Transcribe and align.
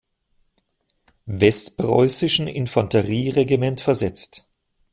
Westpreußischen 1.27 2.47
Infanterie-Regiment 2.47 3.81
versetzt. 3.81 4.47